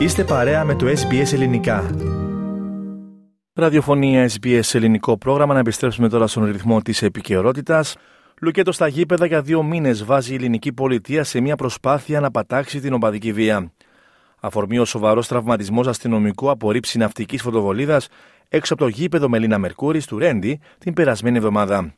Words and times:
Είστε 0.00 0.24
παρέα 0.24 0.64
με 0.64 0.74
το 0.74 0.86
SBS 0.86 1.32
Ελληνικά. 1.32 1.90
Ραδιοφωνία 3.52 4.30
SBS 4.40 4.74
Ελληνικό 4.74 5.18
πρόγραμμα. 5.18 5.54
Να 5.54 5.60
επιστρέψουμε 5.60 6.08
τώρα 6.08 6.26
στον 6.26 6.44
ρυθμό 6.44 6.82
της 6.82 7.02
επικαιρότητας. 7.02 7.96
Λουκέτο 8.40 8.72
στα 8.72 8.88
γήπεδα 8.88 9.26
για 9.26 9.42
δύο 9.42 9.62
μήνες 9.62 10.04
βάζει 10.04 10.32
η 10.32 10.34
ελληνική 10.34 10.72
πολιτεία 10.72 11.24
σε 11.24 11.40
μια 11.40 11.56
προσπάθεια 11.56 12.20
να 12.20 12.30
πατάξει 12.30 12.80
την 12.80 12.92
οπαδική 12.92 13.32
βία. 13.32 13.72
Αφορμή 14.40 14.78
ο 14.78 14.84
σοβαρός 14.84 15.28
τραυματισμός 15.28 15.86
αστυνομικού 15.86 16.50
απορρίψη 16.50 16.98
ναυτικής 16.98 17.42
φωτοβολίδας 17.42 18.08
έξω 18.48 18.74
από 18.74 18.82
το 18.82 18.88
γήπεδο 18.88 19.28
Μελίνα 19.28 19.58
Μερκούρης 19.58 20.06
του 20.06 20.18
Ρέντι 20.18 20.60
την 20.78 20.92
περασμένη 20.92 21.36
εβδομάδα. 21.36 21.94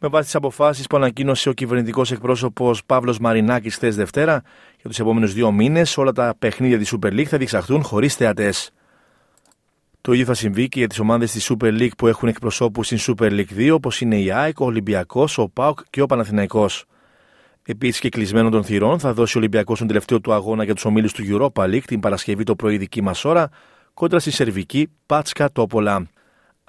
Με 0.00 0.08
βάση 0.08 0.24
τις 0.24 0.34
αποφάσεις 0.34 0.86
που 0.86 0.96
ανακοίνωσε 0.96 1.48
ο 1.48 1.52
κυβερνητικός 1.52 2.12
εκπρόσωπος 2.12 2.84
Παύλος 2.84 3.18
Μαρινάκης 3.18 3.74
χθες 3.74 3.96
Δευτέρα, 3.96 4.42
για 4.80 4.90
τους 4.90 4.98
επόμενους 4.98 5.32
δύο 5.32 5.52
μήνες 5.52 5.98
όλα 5.98 6.12
τα 6.12 6.34
παιχνίδια 6.38 6.78
της 6.78 6.94
Super 6.96 7.12
League 7.12 7.24
θα 7.24 7.36
διεξαχθούν 7.36 7.82
χωρίς 7.82 8.14
θεατές. 8.14 8.70
Το 10.00 10.12
ίδιο 10.12 10.24
θα 10.24 10.34
συμβεί 10.34 10.68
και 10.68 10.78
για 10.78 10.88
τις 10.88 10.98
ομάδες 10.98 11.32
της 11.32 11.52
Super 11.52 11.78
League 11.80 11.96
που 11.96 12.06
έχουν 12.06 12.28
εκπροσώπους 12.28 12.86
στην 12.86 12.98
Super 13.00 13.30
League 13.30 13.56
2, 13.56 13.70
όπως 13.72 14.00
είναι 14.00 14.20
η 14.20 14.30
ΑΕΚ, 14.30 14.60
ο 14.60 14.64
Ολυμπιακός, 14.64 15.38
ο 15.38 15.48
ΠΑΟΚ 15.48 15.78
και 15.90 16.00
ο 16.00 16.06
Παναθηναϊκός. 16.06 16.84
Επίσης 17.62 18.00
και 18.00 18.08
κλεισμένο 18.08 18.50
των 18.50 18.64
θυρών 18.64 18.98
θα 18.98 19.12
δώσει 19.12 19.36
ο 19.36 19.40
Ολυμπιακός 19.40 19.78
τον 19.78 19.86
τελευταίο 19.86 20.20
του 20.20 20.32
αγώνα 20.32 20.64
για 20.64 20.74
τους 20.74 20.84
ομίλους 20.84 21.12
του 21.12 21.22
Europa 21.28 21.64
League 21.64 21.84
την 21.86 22.00
Παρασκευή 22.00 22.42
το 22.42 22.56
πρωί 22.56 22.76
δική 22.76 23.02
μας 23.02 23.24
ώρα 23.24 23.48
κόντρα 23.94 24.18
στη 24.18 24.30
Σερβική 24.30 24.90
Πάτσκα 25.06 25.52
Τόπολα. 25.52 26.06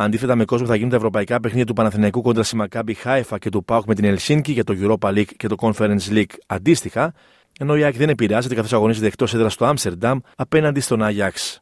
Αντίθετα 0.02 0.36
με 0.36 0.46
κόσμο 0.46 0.68
θα 0.68 0.76
γίνουν 0.76 0.90
τα 0.90 0.96
ευρωπαϊκά 0.96 1.40
παιχνίδια 1.40 1.66
του 1.66 1.74
Παναθηναϊκού 1.74 2.22
κόντρα 2.22 2.44
στη 2.44 2.56
Μακάμπι 2.56 2.94
Χάιφα 2.94 3.38
και 3.38 3.50
του 3.50 3.64
ΠΑΟΚ 3.64 3.86
με 3.86 3.96
την 3.96 4.04
Ελσίνκη 4.04 4.52
για 4.52 4.64
το 4.64 4.76
Europa 4.82 5.10
League 5.10 5.36
και 5.38 5.48
το 5.48 5.56
Conference 5.60 6.10
League 6.10 6.34
αντίστοιχα, 6.48 7.14
ενώ 7.60 7.78
η 7.78 7.84
ΑΕΚ 7.84 7.96
δεν 7.96 8.10
επηρεάζεται 8.10 8.56
καθώς 8.56 8.74
αγωνίζεται 8.74 9.08
εκτός 9.08 9.34
έδρας 9.34 9.54
στο 9.54 9.66
Άμστερνταμ 9.66 10.20
απέναντι 10.36 10.80
στον 10.80 11.04
Άγιαξ. 11.04 11.60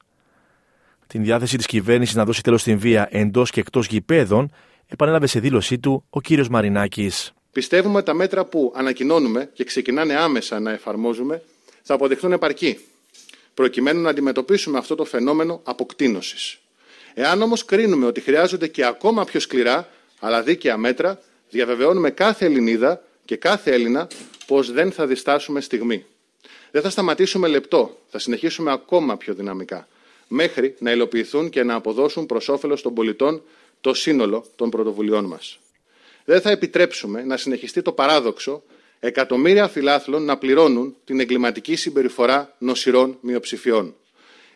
Την 1.07 1.23
διάθεση 1.23 1.57
της 1.57 1.65
κυβέρνησης 1.65 2.15
να 2.15 2.25
δώσει 2.25 2.43
τέλος 2.43 2.61
στην 2.61 2.79
βία 2.79 3.07
εντός 3.11 3.51
και 3.51 3.59
εκτός 3.59 3.87
γηπέδων 3.87 4.51
επανέλαβε 4.87 5.27
σε 5.27 5.39
δήλωσή 5.39 5.79
του 5.79 6.03
ο 6.09 6.21
κύριος 6.21 6.49
Μαρινάκης. 6.49 7.33
Πιστεύουμε 7.51 7.95
ότι 7.95 8.05
τα 8.05 8.13
μέτρα 8.13 8.45
που 8.45 8.73
ανακοινώνουμε 8.75 9.49
και 9.53 9.63
ξεκινάνε 9.63 10.15
άμεσα 10.15 10.59
να 10.59 10.71
εφαρμόζουμε 10.71 11.41
θα 11.81 11.93
αποδειχθούν 11.93 12.31
επαρκή, 12.31 12.79
προκειμένου 13.53 14.01
να 14.01 14.09
αντιμετωπίσουμε 14.09 14.77
αυτό 14.77 14.95
το 14.95 15.05
φαινόμενο 15.05 15.61
αποκτήνωσης. 15.63 16.59
Εάν 17.19 17.41
όμως 17.41 17.65
κρίνουμε 17.65 18.05
ότι 18.05 18.21
χρειάζονται 18.21 18.67
και 18.67 18.85
ακόμα 18.85 19.25
πιο 19.25 19.39
σκληρά 19.39 19.89
αλλά 20.19 20.41
δίκαια 20.41 20.77
μέτρα, 20.77 21.19
διαβεβαιώνουμε 21.49 22.09
κάθε 22.09 22.45
Ελληνίδα 22.45 23.03
και 23.25 23.35
κάθε 23.35 23.71
Έλληνα 23.71 24.07
πως 24.47 24.71
δεν 24.71 24.91
θα 24.91 25.07
διστάσουμε 25.07 25.61
στιγμή. 25.61 26.05
Δεν 26.71 26.81
θα 26.81 26.89
σταματήσουμε 26.89 27.47
λεπτό, 27.47 27.97
θα 28.09 28.19
συνεχίσουμε 28.19 28.71
ακόμα 28.71 29.17
πιο 29.17 29.33
δυναμικά, 29.33 29.87
μέχρι 30.27 30.75
να 30.79 30.91
υλοποιηθούν 30.91 31.49
και 31.49 31.63
να 31.63 31.75
αποδώσουν 31.75 32.25
προς 32.25 32.49
όφελος 32.49 32.81
των 32.81 32.93
πολιτών 32.93 33.41
το 33.81 33.93
σύνολο 33.93 34.45
των 34.55 34.69
πρωτοβουλειών 34.69 35.25
μας. 35.25 35.59
Δεν 36.25 36.41
θα 36.41 36.49
επιτρέψουμε 36.49 37.23
να 37.23 37.37
συνεχιστεί 37.37 37.81
το 37.81 37.91
παράδοξο 37.91 38.63
εκατομμύρια 38.99 39.67
φιλάθλων 39.67 40.23
να 40.23 40.37
πληρώνουν 40.37 40.95
την 41.05 41.19
εγκληματική 41.19 41.75
συμπεριφορά 41.75 42.55
νοσηρών 42.57 43.17
μειοψηφιών. 43.21 43.95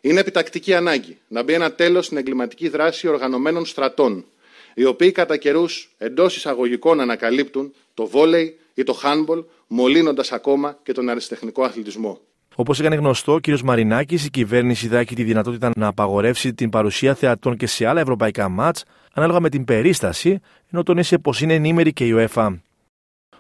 Είναι 0.02 0.20
επιτακτική 0.20 0.74
ανάγκη 0.74 1.18
να 1.28 1.44
μπει 1.44 1.54
ένα 1.54 1.72
τέλος 1.72 2.06
στην 2.06 2.18
εγκληματική 2.18 2.70
δράση 2.70 3.08
οργανωμένων 3.08 3.66
στρατών, 3.66 4.26
οι 4.74 4.86
οποίοι 4.86 5.12
κατά 5.12 5.38
καιρούς 5.38 5.92
εντός 5.98 6.36
εισαγωγικών 6.36 7.00
ανακαλύπτουν 7.00 7.74
το 7.94 8.08
βόλεϊ 8.08 8.60
ή 8.74 8.84
το 8.84 9.00
handball, 9.04 9.44
μολύνοντας 9.68 10.32
ακόμα 10.32 10.80
και 10.84 10.92
τον 10.92 11.10
αριστεχνικό 11.10 11.64
αθλητισμό. 11.64 12.20
Όπως 12.56 12.80
έκανε 12.80 12.96
γνωστό 12.96 13.34
ο 13.34 13.40
κ. 13.40 13.60
Μαρινάκης, 13.60 14.26
η 14.26 14.30
κυβέρνηση 14.30 14.88
θα 14.88 15.00
έχει 15.00 15.16
τη 15.16 15.24
δυνατότητα 15.24 15.72
να 15.76 15.88
απαγορεύσει 15.88 16.54
την 16.54 16.70
παρουσία 16.70 17.16
θεατών 17.16 17.58
και 17.58 17.68
σε 17.68 17.86
άλλα 17.86 18.02
ευρωπαϊκά 18.02 18.50
μάτς, 18.50 18.84
ανάλογα 19.14 19.40
με 19.40 19.50
την 19.50 19.66
περίσταση, 19.66 20.40
ενώ 20.72 20.84
τονίσει 20.84 21.20
πως 21.20 21.42
είναι 21.42 21.54
ενήμερη 21.54 21.94
και 21.94 22.06
η 22.06 22.14
UEFA. 22.16 22.60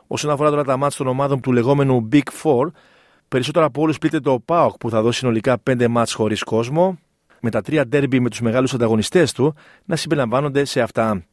Όσον 0.07 0.31
αφορά 0.31 0.49
τώρα 0.49 0.63
τα 0.63 0.77
μάτς 0.77 0.95
των 0.95 1.07
ομάδων 1.07 1.41
του 1.41 1.51
λεγόμενου 1.51 2.09
Big 2.11 2.29
Four, 2.43 2.71
περισσότερο 3.31 3.65
από 3.65 3.81
όλους 3.81 3.97
πλήττεται 3.97 4.29
το 4.29 4.39
ΠΑΟΚ 4.39 4.77
που 4.77 4.89
θα 4.89 5.01
δώσει 5.01 5.17
συνολικά 5.17 5.61
5 5.69 5.87
μάτς 5.87 6.13
χωρίς 6.13 6.43
κόσμο, 6.43 6.99
με 7.39 7.49
τα 7.49 7.61
τρία 7.61 7.87
ντέρμπι 7.87 8.19
με 8.19 8.29
τους 8.29 8.41
μεγάλους 8.41 8.73
ανταγωνιστές 8.73 9.31
του 9.31 9.55
να 9.85 9.95
συμπεριλαμβάνονται 9.95 10.65
σε 10.65 10.81
αυτά. 10.81 11.23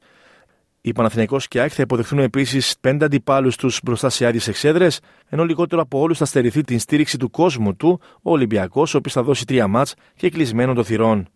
Οι 0.80 0.92
Παναθηναϊκός 0.92 1.48
και 1.48 1.60
ΑΕΚ 1.60 1.70
θα 1.74 1.82
υποδεχθούν 1.82 2.18
επίσης 2.18 2.74
πέντε 2.80 3.04
αντιπάλους 3.04 3.56
τους 3.56 3.80
μπροστά 3.82 4.08
σε 4.08 4.26
άδειες 4.26 4.48
εξέδρες, 4.48 5.00
ενώ 5.28 5.44
λιγότερο 5.44 5.80
από 5.80 5.98
όλους 6.00 6.18
θα 6.18 6.24
στερηθεί 6.24 6.62
την 6.62 6.78
στήριξη 6.78 7.18
του 7.18 7.30
κόσμου 7.30 7.76
του 7.76 8.00
ο 8.22 8.30
Ολυμπιακός, 8.30 8.94
ο 8.94 8.98
οποίος 8.98 9.14
θα 9.14 9.22
δώσει 9.22 9.44
τρία 9.44 9.66
μάτς 9.66 9.94
και 10.16 10.30
κλεισμένο 10.30 10.74
των 10.74 10.84
θυρών. 10.84 11.28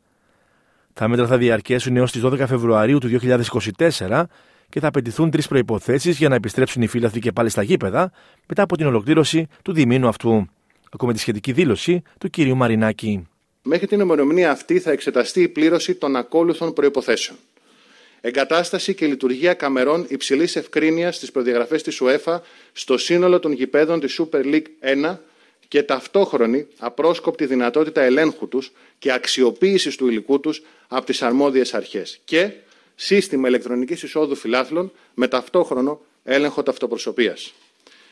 Τα 0.93 1.09
μέτρα 1.09 1.27
θα 1.27 1.37
διαρκέσουν 1.37 1.97
έως 1.97 2.13
τις 2.13 2.23
12 2.25 2.47
Φεβρουαρίου 2.47 2.99
του 2.99 3.09
2024 3.09 4.23
και 4.73 4.81
θα 4.81 4.87
απαιτηθούν 4.87 5.31
τρεις 5.31 5.49
προποθέσει 5.49 6.11
για 6.11 6.29
να 6.29 6.35
επιστρέψουν 6.35 6.83
οι 6.83 6.87
φίλαθλοι 6.87 7.21
και 7.21 7.33
πάλι 7.33 7.49
στα 7.49 7.63
γήπεδα 7.63 8.13
μετά 8.47 8.63
από 8.63 8.77
την 8.77 8.87
ολοκλήρωση 8.87 9.47
του 9.63 9.73
διμήνου 9.73 10.09
αυτού. 10.09 10.47
Ακούμε 10.91 11.13
τη 11.13 11.19
σχετική 11.19 11.53
δήλωση 11.53 12.03
του 12.19 12.31
κ. 12.31 12.37
Μαρινάκη. 12.39 13.27
Μέχρι 13.63 13.87
την 13.87 14.01
ημερομηνία 14.01 14.51
αυτή 14.51 14.79
θα 14.79 14.91
εξεταστεί 14.91 15.41
η 15.43 15.49
πλήρωση 15.49 15.95
των 15.95 16.17
ακόλουθων 16.17 16.73
προποθέσεων 16.73 17.39
εγκατάσταση 18.25 18.95
και 18.95 19.07
λειτουργία 19.07 19.55
καμερών 19.55 20.07
υψηλής 20.09 20.57
ευκρίνειας 20.57 21.17
στις 21.17 21.31
προδιαγραφές 21.31 21.83
της 21.83 22.01
UEFA 22.03 22.41
στο 22.73 22.99
σύνολο 22.99 23.39
των 23.39 23.53
γηπέδων 23.53 24.01
της 24.01 24.21
Super 24.21 24.45
League 24.45 24.67
1 25.13 25.19
και 25.69 25.83
ταυτόχρονη 25.83 26.67
απρόσκοπτη 26.79 27.47
δυνατότητα 27.47 28.03
ελέγχου 28.03 28.49
τους 28.49 28.73
και 28.99 29.13
αξιοποίησης 29.13 29.97
του 29.97 30.09
υλικού 30.09 30.41
τους 30.41 30.63
από 30.89 31.07
τις 31.07 31.23
αρμόδιες 31.23 31.75
αρχές. 31.75 32.21
Και 32.25 32.51
σύστημα 32.95 33.49
ηλεκτρονικής 33.49 34.03
εισόδου 34.03 34.35
φιλάθλων 34.35 34.93
με 35.15 35.29
ταυτόχρονο 35.29 36.01
έλεγχο 36.25 36.63
ταυτοπροσωπία. 36.63 37.37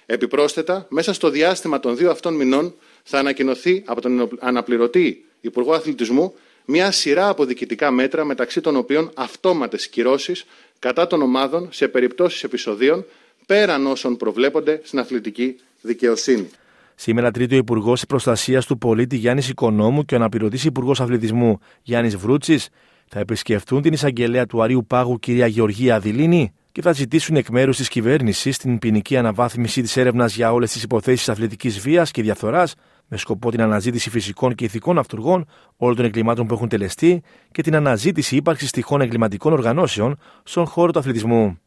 Επιπρόσθετα, 0.06 0.86
μέσα 0.88 1.12
στο 1.12 1.30
διάστημα 1.30 1.80
των 1.80 1.96
δύο 1.96 2.10
αυτών 2.10 2.34
μηνών 2.34 2.74
θα 3.02 3.18
ανακοινωθεί 3.18 3.82
από 3.86 4.00
τον 4.00 4.28
αναπληρωτή 4.38 5.24
Υπουργό 5.40 5.72
Αθλητισμού 5.72 6.34
μια 6.64 6.90
σειρά 6.90 7.28
από 7.28 7.44
διοικητικά 7.44 7.90
μέτρα 7.90 8.24
μεταξύ 8.24 8.60
των 8.60 8.76
οποίων 8.76 9.10
αυτόματες 9.14 9.88
κυρώσεις 9.88 10.44
κατά 10.78 11.06
των 11.06 11.22
ομάδων 11.22 11.68
σε 11.72 11.88
περιπτώσεις 11.88 12.42
επεισοδίων 12.42 13.04
πέραν 13.46 13.86
όσων 13.86 14.16
προβλέπονται 14.16 14.80
στην 14.84 14.98
αθλητική 14.98 15.56
δικαιοσύνη. 15.80 16.48
Σήμερα, 16.94 17.30
τρίτο 17.30 17.54
Υπουργός 17.54 18.06
Προστασίας 18.06 18.66
του 18.66 18.78
Πολίτη 18.78 19.16
Γιάννης 19.16 19.48
Οικονόμου 19.48 20.04
και 20.04 20.14
ο 20.14 20.16
αναπληρωτής 20.16 20.64
Υπουργός 20.64 21.00
Αθλητισμού 21.00 21.60
Γιάννης 21.82 22.16
Βρούτσης 22.16 22.68
θα 23.12 23.18
επισκεφτούν 23.18 23.82
την 23.82 23.92
εισαγγελέα 23.92 24.46
του 24.46 24.62
Αρίου 24.62 24.86
Πάγου 24.86 25.18
κυρία 25.18 25.46
Γεωργία 25.46 25.94
Αδηλίνη 25.94 26.52
και 26.72 26.82
θα 26.82 26.92
ζητήσουν 26.92 27.36
εκ 27.36 27.48
μέρους 27.48 27.76
της 27.76 27.88
κυβέρνησης 27.88 28.58
την 28.58 28.78
ποινική 28.78 29.16
αναβάθμιση 29.16 29.82
της 29.82 29.96
έρευνας 29.96 30.34
για 30.34 30.52
όλες 30.52 30.72
τις 30.72 30.82
υποθέσεις 30.82 31.28
αθλητικής 31.28 31.78
βίας 31.78 32.10
και 32.10 32.22
διαφθοράς 32.22 32.74
με 33.06 33.16
σκοπό 33.16 33.50
την 33.50 33.60
αναζήτηση 33.62 34.10
φυσικών 34.10 34.54
και 34.54 34.64
ηθικών 34.64 34.98
αυτούργων 34.98 35.46
όλων 35.76 35.96
των 35.96 36.04
εγκλημάτων 36.04 36.46
που 36.46 36.54
έχουν 36.54 36.68
τελεστεί 36.68 37.22
και 37.52 37.62
την 37.62 37.74
αναζήτηση 37.74 38.36
ύπαρξης 38.36 38.70
τυχών 38.70 39.00
εγκληματικών 39.00 39.52
οργανώσεων 39.52 40.18
στον 40.42 40.66
χώρο 40.66 40.92
του 40.92 40.98
αθλητισμού. 40.98 41.58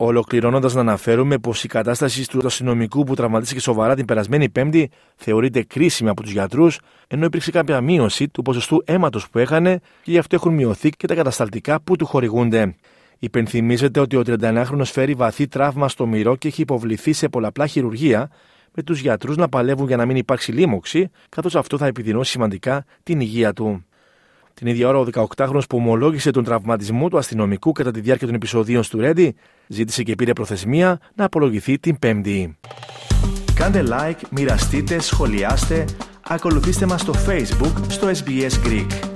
Ολοκληρώνοντας 0.00 0.74
να 0.74 0.80
αναφέρουμε 0.80 1.38
πως 1.38 1.64
η 1.64 1.68
κατάσταση 1.68 2.28
του 2.28 2.46
αστυνομικού 2.46 3.04
που 3.04 3.14
τραυματίστηκε 3.14 3.60
σοβαρά 3.60 3.94
την 3.94 4.04
περασμένη 4.04 4.48
Πέμπτη 4.48 4.90
θεωρείται 5.16 5.62
κρίσιμη 5.62 6.08
από 6.08 6.22
τους 6.22 6.30
γιατρούς, 6.30 6.80
ενώ 7.06 7.24
υπήρξε 7.24 7.50
κάποια 7.50 7.80
μείωση 7.80 8.28
του 8.28 8.42
ποσοστού 8.42 8.82
αίματος 8.86 9.28
που 9.30 9.38
έχανε 9.38 9.80
και 10.02 10.10
γι' 10.10 10.18
αυτό 10.18 10.34
έχουν 10.34 10.54
μειωθεί 10.54 10.90
και 10.90 11.06
τα 11.06 11.14
κατασταλτικά 11.14 11.80
που 11.80 11.96
του 11.96 12.06
χορηγούνται. 12.06 12.74
Υπενθυμίζεται 13.18 14.00
ότι 14.00 14.16
ο 14.16 14.22
31χρονο 14.26 14.84
φέρει 14.84 15.14
βαθύ 15.14 15.46
τραύμα 15.46 15.88
στο 15.88 16.06
μυρό 16.06 16.36
και 16.36 16.48
έχει 16.48 16.62
υποβληθεί 16.62 17.12
σε 17.12 17.28
πολλαπλά 17.28 17.66
χειρουργία, 17.66 18.30
με 18.74 18.82
τους 18.82 19.00
γιατρούς 19.00 19.36
να 19.36 19.48
παλεύουν 19.48 19.86
για 19.86 19.96
να 19.96 20.06
μην 20.06 20.16
υπάρξει 20.16 20.52
λίμωξη, 20.52 21.10
καθώς 21.28 21.56
αυτό 21.56 21.78
θα 21.78 21.86
επιδεινώσει 21.86 22.30
σημαντικά 22.30 22.84
την 23.02 23.20
υγεία 23.20 23.52
του. 23.52 23.84
Την 24.58 24.66
ίδια 24.66 24.88
ώρα, 24.88 24.98
ο 24.98 25.06
18χρονο 25.12 25.60
που 25.68 25.76
ομολόγησε 25.76 26.30
τον 26.30 26.44
τραυματισμό 26.44 27.08
του 27.08 27.18
αστυνομικού 27.18 27.72
κατά 27.72 27.90
τη 27.90 28.00
διάρκεια 28.00 28.26
των 28.26 28.36
επεισοδίων 28.36 28.82
του 28.88 29.00
Ρέντι, 29.00 29.34
ζήτησε 29.66 30.02
και 30.02 30.14
πήρε 30.14 30.32
προθεσμία 30.32 31.00
να 31.14 31.24
απολογηθεί 31.24 31.78
την 31.78 31.98
Πέμπτη. 31.98 32.58
Κάντε 33.54 33.84
like, 33.90 34.20
μοιραστείτε, 34.30 35.00
σχολιάστε, 35.00 35.84
ακολουθήστε 36.28 36.86
μας 36.86 37.00
στο 37.00 37.12
Facebook 37.26 37.72
στο 37.88 38.08
SBS 38.08 38.66
Greek. 38.66 39.07